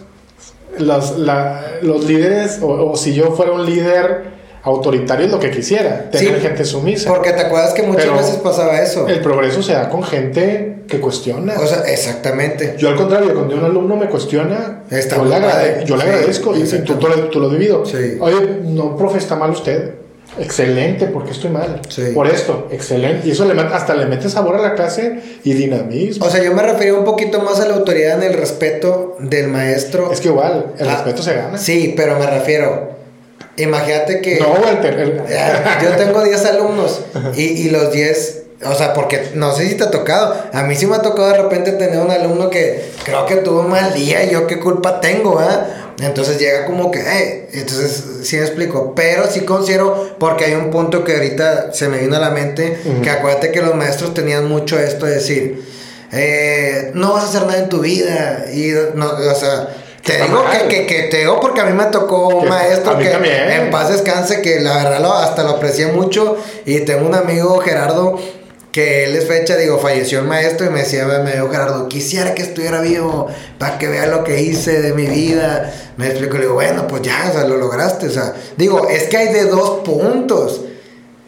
[0.79, 4.30] los, la- los líderes, o, o si yo fuera un líder
[4.63, 7.09] autoritario, es lo que quisiera, tener Sí, gente sumisa.
[7.09, 9.07] Porque te acuerdas que muchas Pero veces pasaba eso.
[9.07, 11.55] El progreso se da con gente que cuestiona.
[11.59, 12.75] O sea, exactamente.
[12.77, 16.09] yo al contrario, cuando un alumno me cuestiona, Está yo, le, agrade- yo le Sí,
[16.09, 17.07] agradezco y, y tú, tú
[17.39, 17.85] lo- has vivido.
[17.85, 18.17] Sí.
[18.19, 19.95] Oye, no, profe, está mal usted.
[20.39, 21.81] Excelente, porque estoy mal.
[21.89, 22.03] Sí.
[22.13, 23.27] Por esto, excelente.
[23.27, 26.25] Y eso le hasta le mete sabor a la clase y dinamismo.
[26.25, 29.49] O sea, yo me refería un poquito más a la autoridad en el respeto del
[29.49, 30.09] maestro.
[30.11, 31.57] es que igual, el Ah, respeto se gana.
[31.57, 33.00] Sí, pero me refiero.
[33.61, 34.39] Imagínate que.
[34.39, 34.99] No, Walter.
[34.99, 35.21] el-
[35.83, 37.01] Yo tengo 10 alumnos
[37.35, 40.35] y, y los 10, o sea, porque no sé si te ha tocado.
[40.53, 43.61] A mí sí me ha tocado de repente tener un alumno que creo que tuvo
[43.61, 45.67] un mal día y yo qué culpa tengo, ¿ah?
[46.01, 48.93] Entonces llega como que, eh, entonces sí me explico.
[48.95, 52.79] Pero sí considero, porque hay un punto que ahorita se me vino a la mente,
[53.03, 55.63] que acuérdate que los maestros tenían mucho esto de decir,
[56.11, 58.45] eh, no vas a hacer nada en tu vida.
[58.51, 59.69] Y, no, o sea,
[60.03, 62.97] te Está digo que, que, que te digo porque a mí me tocó un maestro
[62.97, 63.49] que también.
[63.49, 66.37] en paz descanse, que la verdad lo, hasta lo aprecié mucho.
[66.65, 68.17] Y tengo un amigo, Gerardo,
[68.71, 72.33] que él es fecha, digo, falleció el maestro y me decía, me dijo Gerardo, quisiera
[72.33, 73.27] que estuviera vivo
[73.59, 75.71] para que vea lo que hice de mi vida.
[75.97, 78.07] Me explico, le digo, bueno, pues ya, o sea, lo lograste.
[78.07, 80.61] O sea, digo, es que hay de dos puntos.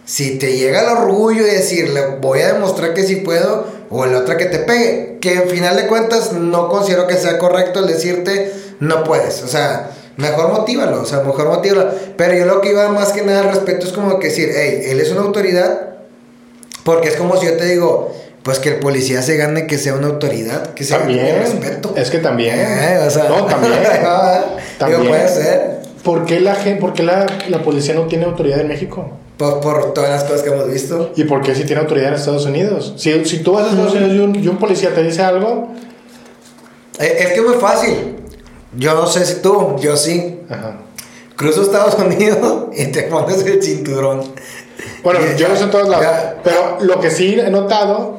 [0.06, 4.20] Si te llega el orgullo y decirle, voy a demostrar que sí puedo, o la
[4.20, 7.88] otra que te pegue, que al final de cuentas no considero que sea correcto el
[7.88, 9.42] decirte, no puedes.
[9.44, 11.90] O sea, mejor motívalo, o sea, mejor motívalo.
[12.18, 14.82] Pero yo lo que iba más que nada al respecto es como que decir, hey,
[14.88, 15.90] él es una autoridad,
[16.84, 19.94] porque es como si yo te digo, pues que el policía se gane que sea
[19.96, 21.38] una autoridad, que sea También.
[21.40, 21.94] respeto.
[21.96, 22.56] Es que también.
[22.60, 23.74] Eh, o sea, no, también.
[23.84, 25.08] Digo, También.
[25.08, 25.84] puede ser.
[26.04, 29.10] ¿Por qué la, gen- por qué la, la policía no tiene autoridad en México?
[29.38, 31.14] Por, por todas las cosas que hemos visto.
[31.16, 32.94] ¿Y por qué si tiene autoridad en Estados Unidos?
[32.98, 35.70] Si, si tú vas a Estados Unidos y un, y un policía te dice algo,
[37.00, 38.18] Eh, Es que es muy fácil.
[38.78, 40.40] Yo no sé si tú, yo sí.
[40.50, 40.78] ajá.
[41.36, 44.24] Cruzo Estados Unidos y te pones el cinturón.
[45.04, 46.36] Bueno, yo no sé en todos lados, ya.
[46.44, 48.18] pero lo que sí he notado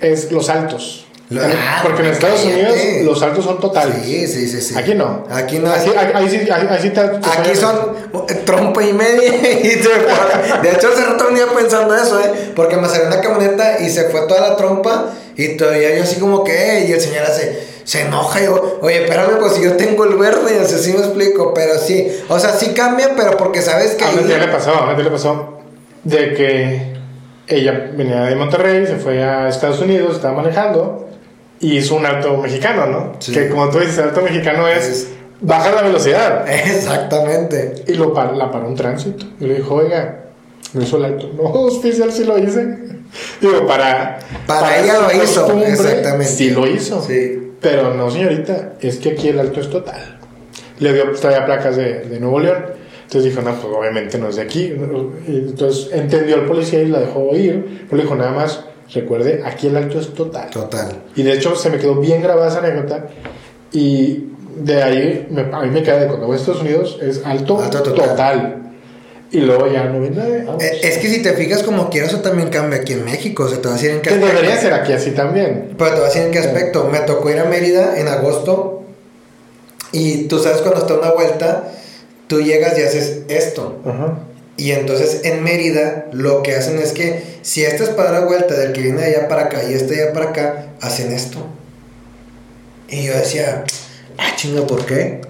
[0.00, 1.06] es los altos.
[1.28, 2.60] Lo- En- ah, Porque en Estados cállate.
[2.70, 3.96] Unidos los altos son totales.
[4.04, 4.74] Sí, sí, sí, sí.
[4.78, 5.24] Aquí no.
[5.30, 5.70] Aquí no.
[5.72, 7.76] Así- ahí, ahí sí, ahí, ahí sí te, te Aquí son
[8.44, 9.28] trompa y media
[9.62, 10.60] y fue.
[10.62, 12.52] De hecho, hace rato venía pensando eso, ¿eh?
[12.54, 16.16] Porque me salió una camioneta y se fue toda la trompa y todavía yo así
[16.20, 19.76] como que, y el señor hace, se enoja y yo, oye, espérame, pues si yo
[19.76, 23.62] tengo el verde, así sí me explico, pero sí, o sea, sí cambia, pero porque
[23.62, 24.04] sabes que...
[24.04, 25.60] A tía le pasó, a tía le pasó
[26.02, 26.96] de que
[27.46, 31.08] ella venía de Monterrey, se fue a Estados Unidos, estaba manejando
[31.60, 33.12] y hizo un alto mexicano, ¿no?
[33.20, 33.32] Sí.
[33.32, 35.08] Que como tú dices, el alto mexicano es, Es-
[35.40, 36.44] bajar la velocidad.
[36.48, 37.84] Exactamente.
[37.86, 39.24] Y lo par- la paró un tránsito.
[39.40, 40.24] Y le dijo, oiga,
[40.72, 41.30] no hizo el alto.
[41.36, 42.78] No, oficial, sí lo hice.
[43.40, 44.18] Digo, para...
[44.46, 46.26] Para ella su lo hizo, exactamente.
[46.26, 47.00] Sí lo hizo.
[47.00, 47.45] Sí.
[47.68, 50.18] Pero no, señorita, es que aquí el alto es total.
[50.78, 52.64] Le dio, traía placas de, de Nuevo León.
[53.02, 54.72] Entonces dijo, no, pues obviamente no es de aquí.
[55.26, 57.86] Entonces entendió el policía y la dejó ir.
[57.88, 60.48] Pero le dijo, nada más, recuerde, aquí el alto es total.
[60.50, 60.92] Total.
[61.16, 63.08] Y de hecho se me quedó bien grabada esa anécdota.
[63.72, 64.26] Y
[64.58, 67.60] de ahí, me, a mí me queda de cuando voy a Estados Unidos, es alto,
[67.60, 68.08] Alto total.
[68.08, 68.65] total.
[69.36, 70.42] Y luego ya no viene nadie.
[70.44, 70.62] vamos.
[70.62, 73.48] Eh, Es que si te fijas como quiera, eso también cambia aquí en México, o
[73.48, 74.34] sea, te va a decir en qué que aspecto.
[74.36, 75.74] debería ser aquí así también.
[75.76, 76.84] Pero te voy a decir en qué aspecto.
[76.90, 78.82] Me tocó ir a Mérida en agosto.
[79.92, 81.68] Y tú sabes cuando está una vuelta,
[82.26, 83.80] tú llegas y haces esto.
[83.84, 84.18] Ajá.
[84.58, 88.54] Y entonces en Mérida lo que hacen es que si esta es para la vuelta
[88.54, 91.46] del que viene de allá para acá y este de allá para acá, hacen esto.
[92.88, 93.64] Y yo decía,
[94.16, 95.20] ah, chinga, ¿por qué?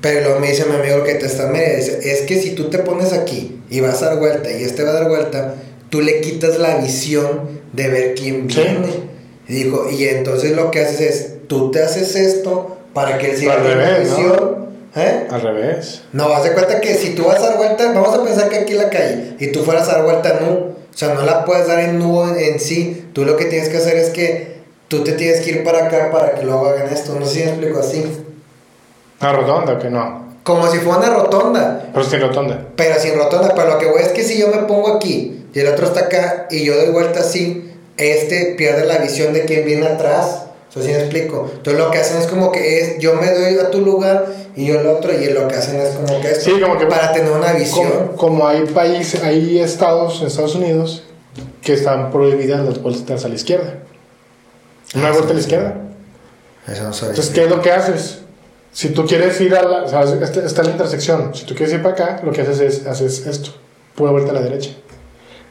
[0.00, 2.70] Pero luego me dice mi amigo que te está Mérida, dice, es que si tú
[2.70, 5.54] te pones aquí y vas a dar vuelta y este va a dar vuelta,
[5.90, 8.60] tú le quitas la visión de ver quién Sí.
[8.60, 9.08] viene.
[9.48, 13.36] Y dijo, y entonces lo que haces es, tú te haces esto para que él
[13.38, 14.16] siga teniendo revés, ¿no?
[14.16, 14.68] visión.
[14.96, 15.26] ¿Eh?
[15.30, 16.02] Al revés.
[16.12, 18.56] No, haz de cuenta que si tú vas a dar vuelta, vamos a pensar que
[18.56, 21.66] aquí la calle, y tú fueras a dar vuelta nu, o sea, no la puedes
[21.66, 24.58] dar en nu en, en sí, tú lo que tienes que hacer es que
[24.88, 27.38] tú te tienes que ir para acá para que luego hagan esto, no sé si
[27.40, 28.04] me explico así.
[29.20, 30.28] ¿Una rotonda o que no?
[30.42, 32.66] Como si fuera una rotonda, Pero sin rotonda.
[32.76, 35.58] pero sin rotonda, pero lo que voy es que si yo me pongo aquí y
[35.58, 39.64] el otro está acá y yo doy vuelta así, este pierde la visión de quien
[39.66, 40.44] viene atrás.
[40.70, 41.50] Eso sí me explico.
[41.52, 44.66] Entonces lo que hacen es como que es, yo me doy a tu lugar y
[44.66, 47.12] yo el otro, y lo que hacen es como que esto, Sí, como que- para
[47.12, 47.88] tener una visión.
[47.90, 51.02] Como, como hay países, hay estados en Estados Unidos
[51.62, 53.74] que están prohibidas las vueltas a la izquierda.
[54.94, 55.74] Una Ah, vuelta a la izquierda.
[56.66, 56.88] Eso no.
[56.90, 58.18] Entonces, ¿qué es lo que haces?
[58.72, 59.82] Si tú quieres ir a la.
[59.84, 61.34] O sea, está, está la intersección.
[61.34, 63.50] Si tú quieres ir para acá, lo que haces es haces esto.
[63.94, 64.70] Pura vuelta a la derecha.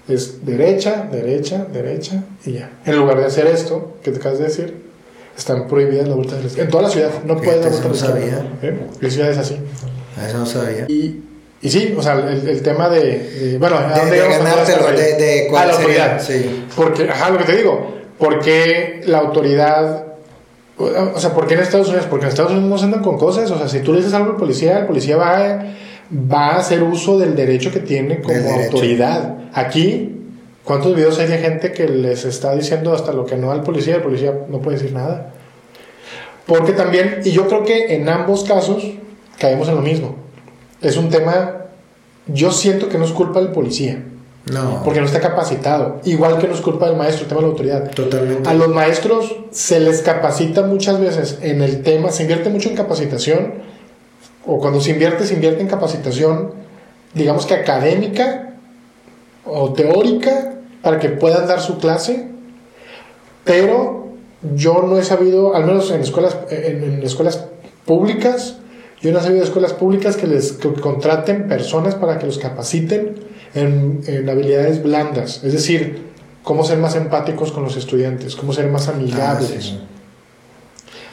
[0.08, 2.72] Es derecha, derecha, derecha y ya.
[2.86, 4.82] En lugar de hacer esto que te acabas de decir,
[5.38, 6.66] están prohibidas las vueltas a la izquierda.
[6.66, 7.10] En toda la ciudad.
[7.26, 8.46] No puedes dar Fíjate, vuelta a la izquierda.
[8.62, 8.80] ¿Eh?
[9.02, 9.58] Hay ciudades así.
[10.26, 10.86] Eso no sabía.
[10.88, 11.24] Y,
[11.62, 14.32] y sí, o sea, el, el tema de, de- Bueno, ¿a De- dónde de con
[14.38, 16.22] todo ganártelo, de- de cuál A la sería, autoridad.
[16.26, 16.66] sí.
[16.76, 17.94] Porque, ajá, lo que te digo.
[18.18, 20.06] Porque la autoridad.
[20.78, 22.06] O sea, ¿por qué en Estados Unidos?
[22.08, 23.50] Porque en Estados Unidos no se andan con cosas.
[23.50, 25.66] O sea, si tú le dices algo al policía, el policía va a,
[26.12, 29.38] va a hacer uso del derecho que tiene como autoridad.
[29.54, 30.22] Aquí,
[30.64, 33.96] ¿cuántos videos hay de gente que les está diciendo hasta lo que no al policía?
[33.96, 35.34] El policía no puede decir nada.
[36.46, 38.84] Porque también, y yo creo que en ambos casos
[39.40, 40.16] caemos en lo mismo.
[40.82, 41.66] Es un tema,
[42.28, 44.04] yo siento que no es culpa del policía,
[44.52, 44.82] No.
[44.84, 46.00] porque no está capacitado.
[46.06, 47.92] Igual que no es culpa del maestro, el tema de la autoridad.
[47.92, 48.50] Totalmente.
[48.50, 52.76] A los maestros se les capacita muchas veces en el tema, se invierte mucho en
[52.76, 53.56] capacitación,
[54.46, 56.52] o cuando se invierte, se invierte en capacitación,
[57.14, 58.54] digamos que académica
[59.44, 62.30] o teórica, para que puedan dar su clase,
[63.44, 64.08] pero
[64.56, 67.46] yo no he sabido, al menos en escuelas, en, en escuelas
[67.86, 68.58] públicas,
[69.02, 72.38] yo no he sabido de escuelas públicas que les que contraten personas para que los
[72.38, 73.27] capaciten
[73.58, 76.08] en, en habilidades blandas, es decir,
[76.44, 79.50] cómo ser más empáticos con los estudiantes, cómo ser más Ah, amigables.
[79.64, 79.80] sí.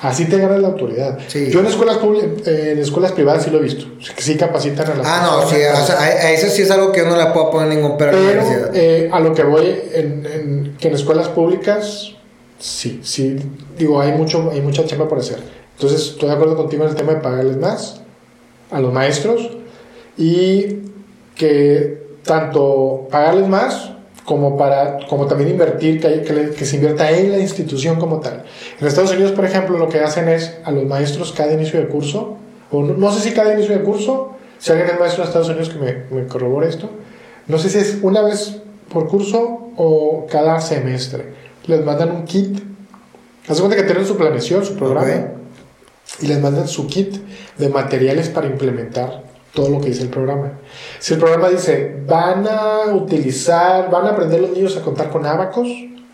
[0.02, 1.18] Así te agarra la autoridad.
[1.28, 1.48] Sí.
[1.50, 1.98] Yo en escuelas,
[2.46, 3.86] eh, en escuelas privadas sí lo he visto,
[4.18, 6.92] sí capacitan a las Ah, no, sí, o sea, a, a eso sí es algo
[6.92, 8.70] que yo no le puedo poner ningún pero a Pero universidad.
[8.76, 12.10] eh, a lo que voy, en, en- que en escuelas públicas,
[12.58, 13.36] sí, sí,
[13.78, 15.38] digo, hay, mucho, hay mucha chamba por hacer.
[15.76, 18.02] Entonces, estoy de acuerdo contigo en el tema de pagarles más
[18.70, 19.48] a los maestros
[20.18, 20.80] y
[21.34, 23.90] que tanto pagarles más
[24.24, 28.20] como para como también invertir que, que, le- que se invierta en la institución como
[28.20, 28.44] tal
[28.80, 31.88] en Estados Unidos por ejemplo lo que hacen es a los maestros cada inicio de
[31.88, 32.36] curso
[32.70, 35.48] o no, no sé si cada inicio de curso si alguien es maestro en Estados
[35.50, 36.88] Unidos que me, me corrobore esto
[37.46, 38.56] no sé si es una vez
[38.90, 41.32] por curso o cada semestre.
[41.66, 42.58] Les mandan un kit.
[43.48, 45.08] Haz cuenta que tienen su planeación, su programa.
[45.08, 46.22] Ok.
[46.22, 47.16] Y les mandan su kit
[47.58, 50.52] de materiales para implementar todo lo que dice el programa.
[50.98, 55.24] Si el programa dice, van a utilizar, van a aprender los niños a contar con
[55.24, 55.68] abacos,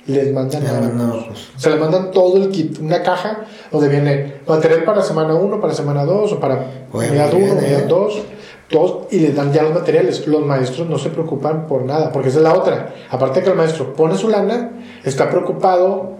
[0.06, 0.94] les mandan abacos.
[0.94, 1.48] no, pues.
[1.56, 5.72] Se les mandan todo el kit, una caja donde viene material para semana 1, para
[5.72, 7.86] semana 2 o para unidad muy 1, bien, unidad ¿eh?
[7.88, 8.22] 2,
[8.68, 10.26] todos y les dan ya los materiales.
[10.26, 12.94] Los maestros no se preocupan por nada, porque esa es la otra.
[13.10, 14.70] Aparte que el maestro pone su lana,
[15.02, 16.12] está preocupado,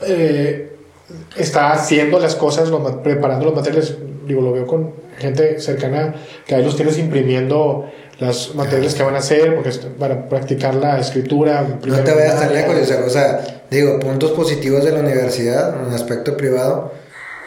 [0.00, 0.76] eh,
[1.36, 3.98] está haciendo las cosas, los preparando los materiales.
[4.26, 6.14] Digo, lo veo con gente cercana
[6.46, 10.74] que ahí los tienes imprimiendo los materiales que van a hacer porque es para practicar
[10.76, 11.66] la escritura.
[11.84, 16.36] No te vayas tan lejos, o sea, digo, puntos positivos de la universidad en aspecto
[16.36, 16.92] privado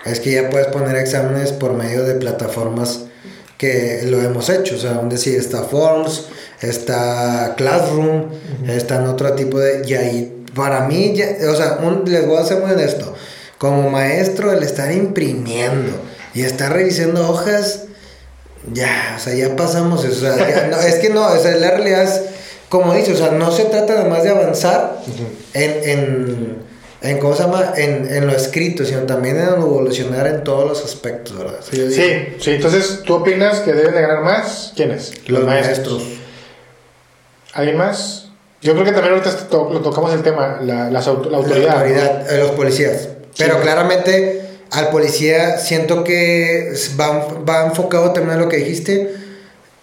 [0.06, 3.06] es que ya puedes poner exámenes por medio de plataformas
[3.58, 6.28] que lo hemos hecho, o sea, donde sí está Forms,
[6.62, 8.26] está Classroom,
[8.68, 9.82] están otro tipo de...
[9.88, 13.16] Y ahí, para mí, ya- o sea, un- les voy a ser muy honesto,
[13.58, 15.92] como maestro, el estar imprimiendo
[16.38, 17.84] y estar revisando hojas,
[18.74, 20.18] ya, o sea, ya pasamos eso.
[20.32, 22.22] O sea, ya no, es que no, o sea, la realidad es,
[22.70, 24.98] como dice, o sea, no se trata nada más de avanzar
[25.54, 26.58] en, en,
[27.02, 27.74] en, ¿cómo se llama?
[27.78, 31.60] En, en lo escrito, sino también en evolucionar en todos los aspectos, ¿verdad?
[31.60, 34.74] O sea, yo digo, Sí, sí, entonces tú opinas que deben de ganar más.
[34.76, 35.14] ¿Quiénes?
[35.28, 36.04] los maestros.
[37.54, 38.26] ¿Alguien más?
[38.62, 41.44] Yo creo que también ahorita to- lo tocamos el tema, la, las auto- la La
[41.44, 41.68] autoridad.
[41.70, 41.80] ¿no?
[41.80, 43.10] autoridad, eh, los policías.
[43.38, 43.62] Pero Sí.
[43.62, 44.37] claramente
[44.72, 49.16] al policía siento que va, va enfocado también a lo que dijiste.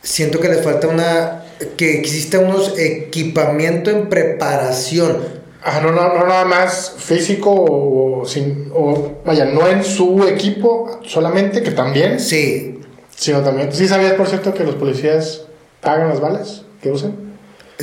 [0.03, 1.45] Siento que les falta una...
[1.77, 5.45] que exista unos equipamiento en preparación.
[5.63, 10.25] Ajá, no, no, no nada más físico o, o sin, o vaya, no en su
[10.29, 12.81] equipo solamente, que también, Sí,
[13.17, 13.73] sino también.
[13.73, 15.47] ¿Sí sabías, por cierto, que los policías
[15.81, 17.24] pagan las balas que usan?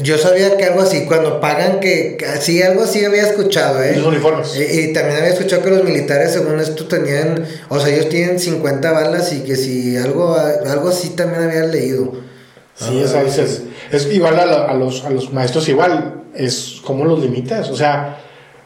[0.02, 2.16] Yo sabía que algo así, cuando pagan que...
[2.18, 3.96] que- Sí, algo así había escuchado, ¿eh?
[3.96, 4.56] sus uniformes.
[4.56, 7.46] Y, y también había escuchado que los militares, según esto, tenían...
[7.70, 12.14] O sea, ellos tienen 50 balas y que si algo, algo así también había leído.
[12.76, 16.78] Sí, Ah, esa es, es igual a, la- a los, a los maestros, igual, es
[16.86, 17.70] como los limitas.
[17.70, 18.18] O sea,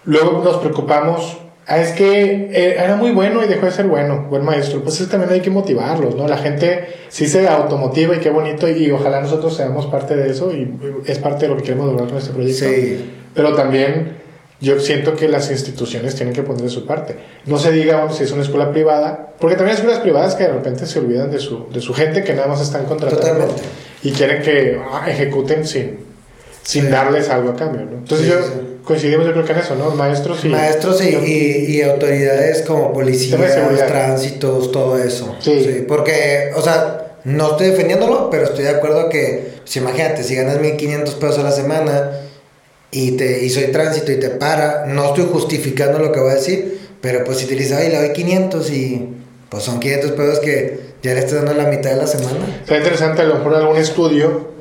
[0.05, 4.27] luego nos preocupamos, ah, es que eh, era muy bueno y dejó de ser bueno,
[4.29, 4.81] buen maestro.
[4.81, 6.27] Pues eso también hay que motivarlos, ¿no?
[6.27, 10.53] La gente sí se automotiva y qué bonito, y, ojalá nosotros seamos parte de eso,
[10.53, 10.75] y
[11.05, 12.65] es parte de lo que queremos lograr con este proyecto.
[12.65, 13.11] Sí.
[13.33, 14.17] Pero también
[14.61, 17.15] yo siento que las instituciones tienen que poner de su parte.
[17.45, 20.43] No se diga bueno, si es una escuela privada, porque también hay escuelas privadas que
[20.43, 23.61] de repente se olvidan de su, de su gente que nada más están contratando Totalmente.
[24.03, 26.04] y quieren que ah, ejecuten sin,
[26.65, 26.89] sin Sí.
[26.89, 27.85] darles algo a cambio.
[27.85, 27.97] ¿no?
[27.99, 28.51] Entonces Sí, yo sí.
[28.83, 29.91] coincidimos yo creo que en eso, ¿no?
[29.91, 30.49] Maestros y...
[30.49, 33.39] Maestros y, y- y autoridades como policías,
[33.87, 35.35] tránsitos, todo eso.
[35.39, 35.85] Sí.
[35.87, 40.59] Porque, o sea, no estoy defendiéndolo, pero estoy de acuerdo que, pues imagínate, si ganas
[40.59, 42.11] 1500 pesos a la semana
[42.91, 46.35] y, te, y soy tránsito y te para, no estoy justificando lo que voy a
[46.35, 49.09] decir, pero pues si te dices, ay, le doy 500 y
[49.49, 52.61] pues son 500 pesos que ya le estás dando la mitad de la semana.
[52.65, 54.54] Sería interesante a lo mejor algún estudio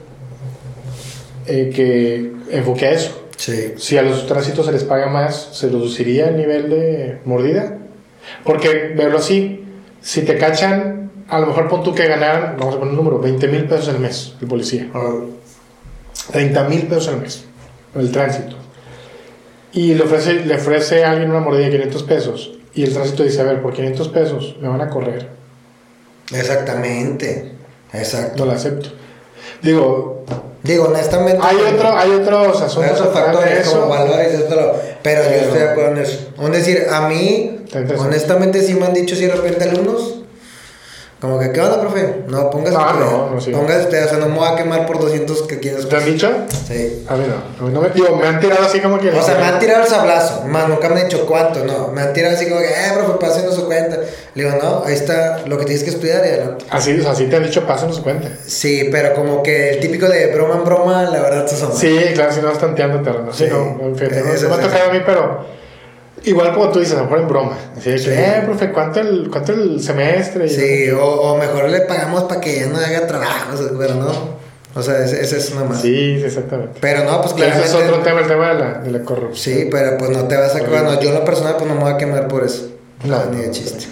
[1.46, 3.28] eh, que enfoque a eso.
[3.37, 3.74] Sí.
[3.76, 7.78] Si a los tránsitos se les paga más, ¿se reduciría el nivel de mordida?
[8.44, 9.64] Porque, verlo así,
[10.00, 13.18] si te cachan, a lo mejor pon tú que ganaran, vamos a poner un número,
[13.18, 14.88] 20 mil pesos al mes, el policía.
[16.30, 17.44] 30 mil pesos al mes,
[17.94, 18.57] el tránsito.
[19.72, 22.52] Y le ofrece, le ofrece a alguien una mordida de 500 pesos.
[22.74, 25.28] Y el tránsito dice, a ver, por 500 pesos me van a correr.
[26.33, 27.52] Exactamente.
[27.92, 28.44] Exacto.
[28.44, 28.90] No lo acepto.
[29.62, 30.24] Digo,
[30.64, 31.38] Digo, honestamente.
[31.42, 35.29] hay, otro, hay otros asuntos Otros atrás de factores como valores, esto, lo- pero yo
[35.31, 36.18] estoy de acuerdo en eso.
[36.42, 37.61] Es decir, a mí,
[37.98, 40.22] honestamente, sí me han dicho si de repente alumnos,
[41.20, 42.22] como que, ¿qué onda, profe?
[42.29, 43.00] No, póngase usted.
[43.00, 43.50] no, no, sí.
[43.50, 45.88] Póngase usted, o sea, no me voy a quemar por 200 que quieres.
[45.88, 46.31] ¿Te han dicho?
[46.68, 47.05] Sí.
[47.09, 47.64] A mí no.
[47.64, 49.09] A mí no me, digo, me han tirado así como que.
[49.11, 51.88] O sea, me han tirado el sablazo, más nunca me han dicho cuánto, no.
[51.88, 53.96] Me han tirado así como que, eh, profe, pásenos su cuenta.
[54.35, 56.66] Le digo, no, ahí está lo que tienes que estudiar y adelante.
[56.68, 58.29] Así, o sea, así te han dicho, pásanos cuenta.
[58.46, 61.74] Sí, pero como que el típico de broma en broma, la verdad, se asoma.
[61.74, 63.33] Sí, claro, si no vas tanteando terreno.
[63.33, 63.50] Sí, Sí.
[63.50, 65.63] no, fíjate, no, Eso no me ha tocado a mí, pero.
[66.24, 67.58] Igual como tú dices, a lo mejor en broma.
[67.76, 68.10] Así de que, Sí.
[68.10, 70.48] eh, profe, ¿cuánto el, cuánto el semestre?
[70.48, 74.42] Sí, o, o mejor le pagamos para que ya no haga trabajo, pero no.
[74.76, 75.82] O sea, ese, ese es una más.
[75.82, 76.78] Sí, sí, exactamente.
[76.80, 77.78] Pero no, pues Que ese claramente.
[77.78, 79.56] es otro tema, el tema de la, de la corrupción.
[79.58, 80.58] Sí, pero pues no te vas a.
[80.64, 82.70] Bueno, yo en lo personal, pues no me voy a quemar por eso.
[83.04, 83.84] No, ni de no, chiste.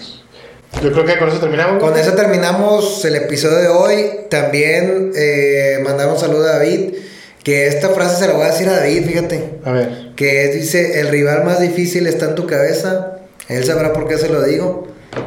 [0.83, 1.83] Yo creo que con eso terminamos.
[1.83, 4.11] Con eso terminamos el episodio de hoy.
[4.31, 6.95] También eh, mandar un saludo a David.
[7.43, 9.55] Que esta frase se la voy a decir a David, fíjate.
[9.65, 10.13] A ver.
[10.17, 13.19] Que es, dice: El rival más difícil está en tu cabeza,
[13.49, 14.87] Él sabrá por qué se lo digo.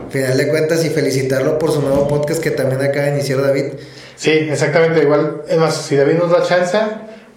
[0.10, 3.66] Final de cuentas y felicitarlo por su nuevo podcast que también acaba de iniciar David.
[4.16, 5.02] Sí, exactamente.
[5.04, 6.78] Igual, es más, si David nos da chance,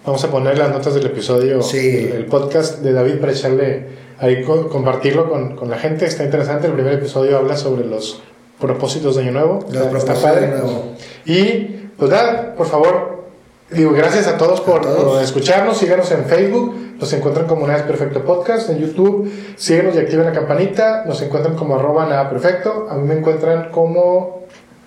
[0.05, 2.07] vamos a poner las notas del episodio, Sí.
[2.11, 3.85] el, el podcast de David para echarle
[4.17, 6.05] ahí, co- compartirlo con, con la gente.
[6.05, 6.67] Está interesante.
[6.67, 8.21] El primer episodio habla sobre los
[8.59, 9.59] propósitos de Año Nuevo.
[9.69, 10.39] Los Está- está propósitos padre.
[10.41, 10.93] de Año Nuevo.
[11.25, 13.18] Y, pues nada, por favor,
[13.71, 15.03] digo, gracias a todos por, todos.
[15.03, 15.77] por escucharnos.
[15.77, 16.75] Síganos en Facebook.
[16.99, 18.69] Nos encuentran como Nada es Perfecto Podcast.
[18.69, 21.05] En YouTube, síguenos y activen la campanita.
[21.05, 22.87] Nos encuentran como arroba nada perfecto.
[22.89, 24.39] A mí me encuentran como.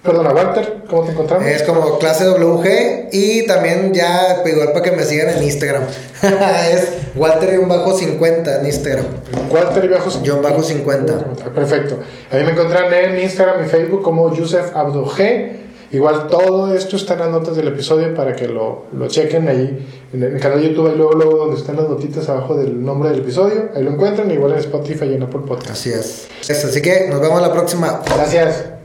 [0.03, 1.47] Perdona, Walter, ¿cómo te encontramos?
[1.47, 5.85] Es como clase WG y también ya pues, igual para que me sigan en Instagram.
[6.73, 9.07] es Walter-50 en Instagram.
[9.49, 10.29] Walter y.
[10.29, 11.15] John bajo 50.
[11.55, 11.99] Perfecto.
[12.33, 15.62] A mí me encuentran en Instagram y Facebook como Yusef Abdo G.
[15.93, 19.87] Igual todo esto está en las notas del episodio para que lo, lo chequen ahí
[20.13, 23.11] en el canal de YouTube, ahí luego, luego donde están las notitas abajo del nombre
[23.11, 25.71] del episodio, ahí lo encuentran, igual en Spotify y en Apple Podcast.
[25.73, 26.29] Así es.
[26.49, 28.03] Así que nos vemos la próxima.
[28.07, 28.82] Gracias.